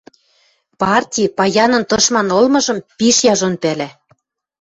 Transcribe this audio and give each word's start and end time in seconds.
Парти 0.79 1.23
паянын 1.37 1.83
тышман 1.89 2.27
ылмыжым 2.39 2.77
пиш 2.97 3.17
яжон 3.33 3.55
пӓлӓ. 3.61 3.89